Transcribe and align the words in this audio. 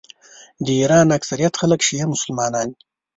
د 0.65 0.67
ایران 0.79 1.07
اکثریت 1.17 1.53
خلک 1.61 1.79
شیعه 1.87 2.05
مسلمانان 2.13 2.67
دي. 2.75 2.81